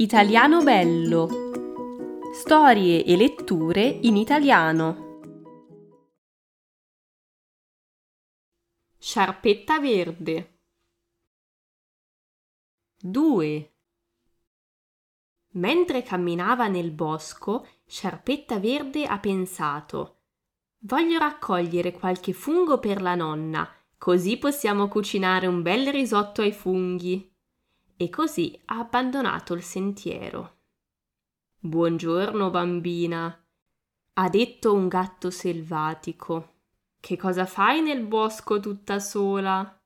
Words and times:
Italiano 0.00 0.62
bello. 0.62 1.28
Storie 2.32 3.04
e 3.04 3.16
letture 3.16 3.82
in 3.82 4.16
italiano. 4.16 5.18
Sciarpetta 8.96 9.80
verde. 9.80 10.60
2. 13.00 13.74
Mentre 15.54 16.02
camminava 16.04 16.68
nel 16.68 16.92
bosco, 16.92 17.66
Sciarpetta 17.84 18.60
verde 18.60 19.04
ha 19.04 19.18
pensato 19.18 20.20
Voglio 20.82 21.18
raccogliere 21.18 21.90
qualche 21.90 22.32
fungo 22.32 22.78
per 22.78 23.02
la 23.02 23.16
nonna, 23.16 23.68
così 23.96 24.36
possiamo 24.38 24.86
cucinare 24.86 25.48
un 25.48 25.60
bel 25.60 25.90
risotto 25.90 26.42
ai 26.42 26.52
funghi 26.52 27.36
e 28.00 28.08
così 28.10 28.58
ha 28.66 28.78
abbandonato 28.78 29.54
il 29.54 29.62
sentiero. 29.62 30.56
Buongiorno, 31.58 32.48
bambina, 32.48 33.44
ha 34.14 34.28
detto 34.28 34.72
un 34.72 34.86
gatto 34.86 35.30
selvatico. 35.30 36.54
Che 37.00 37.16
cosa 37.16 37.44
fai 37.44 37.82
nel 37.82 38.04
bosco 38.06 38.60
tutta 38.60 39.00
sola? 39.00 39.76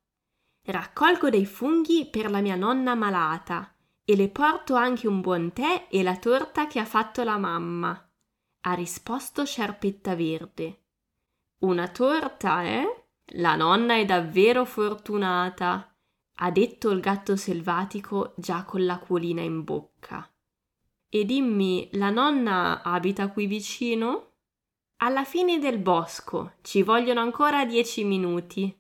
Raccolgo 0.64 1.30
dei 1.30 1.46
funghi 1.46 2.06
per 2.06 2.30
la 2.30 2.42
mia 2.42 2.54
nonna 2.54 2.94
malata 2.94 3.74
e 4.04 4.14
le 4.14 4.28
porto 4.28 4.74
anche 4.74 5.08
un 5.08 5.22
buon 5.22 5.52
tè 5.54 5.86
e 5.88 6.02
la 6.02 6.16
torta 6.18 6.66
che 6.66 6.80
ha 6.80 6.84
fatto 6.84 7.24
la 7.24 7.38
mamma, 7.38 8.10
ha 8.60 8.72
risposto 8.74 9.46
Sciarpetta 9.46 10.14
Verde. 10.14 10.80
Una 11.60 11.88
torta, 11.88 12.62
eh? 12.64 13.06
La 13.36 13.56
nonna 13.56 13.94
è 13.94 14.04
davvero 14.04 14.66
fortunata 14.66 15.91
ha 16.44 16.50
detto 16.50 16.90
il 16.90 17.00
gatto 17.00 17.36
selvatico 17.36 18.34
già 18.36 18.64
con 18.64 18.84
l'acquolina 18.84 19.42
in 19.42 19.62
bocca. 19.62 20.28
E 21.08 21.24
dimmi, 21.24 21.88
la 21.92 22.10
nonna 22.10 22.82
abita 22.82 23.28
qui 23.28 23.46
vicino? 23.46 24.30
Alla 24.96 25.24
fine 25.24 25.60
del 25.60 25.78
bosco, 25.78 26.54
ci 26.62 26.82
vogliono 26.82 27.20
ancora 27.20 27.64
dieci 27.64 28.02
minuti. 28.02 28.76